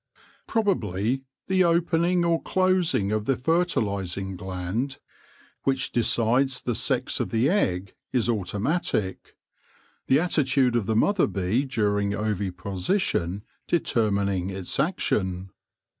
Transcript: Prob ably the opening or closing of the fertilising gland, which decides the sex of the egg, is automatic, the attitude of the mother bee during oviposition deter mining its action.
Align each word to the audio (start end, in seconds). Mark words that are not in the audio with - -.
Prob 0.47 0.67
ably 0.67 1.25
the 1.45 1.63
opening 1.63 2.25
or 2.25 2.41
closing 2.41 3.11
of 3.11 3.25
the 3.25 3.35
fertilising 3.35 4.35
gland, 4.35 4.97
which 5.61 5.91
decides 5.91 6.59
the 6.59 6.73
sex 6.73 7.19
of 7.19 7.29
the 7.29 7.47
egg, 7.51 7.93
is 8.11 8.27
automatic, 8.27 9.35
the 10.07 10.19
attitude 10.19 10.75
of 10.75 10.87
the 10.87 10.95
mother 10.95 11.27
bee 11.27 11.65
during 11.65 12.13
oviposition 12.15 13.43
deter 13.67 14.09
mining 14.09 14.49
its 14.49 14.79
action. 14.79 15.51